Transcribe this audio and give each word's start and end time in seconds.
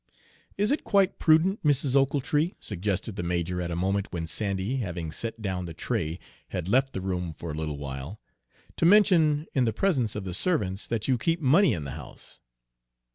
"Is 0.57 0.71
it 0.71 0.83
quite 0.83 1.19
prudent, 1.19 1.61
Mrs. 1.63 1.95
Ochiltree," 1.95 2.55
suggested 2.59 3.17
the 3.17 3.21
major 3.21 3.61
at 3.61 3.69
a 3.69 3.75
moment 3.75 4.07
when 4.09 4.25
Sandy, 4.25 4.77
having 4.77 5.11
set 5.11 5.43
down 5.43 5.65
the 5.65 5.75
tray, 5.75 6.17
had 6.47 6.67
left 6.67 6.93
the 6.93 7.01
room 7.01 7.33
for 7.33 7.51
a 7.51 7.55
little 7.55 7.77
while, 7.77 8.19
"to 8.77 8.85
mention, 8.87 9.45
in 9.53 9.65
the 9.65 9.73
presence 9.73 10.15
of 10.15 10.23
the 10.23 10.33
servants, 10.33 10.87
that 10.87 11.07
you 11.07 11.19
keep 11.19 11.39
money 11.39 11.73
in 11.73 11.83
the 11.83 11.91
house?" 11.91 12.41